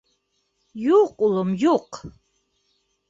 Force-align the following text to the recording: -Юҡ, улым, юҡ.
-Юҡ, 0.85 1.13
улым, 1.27 1.53
юҡ. 1.67 2.01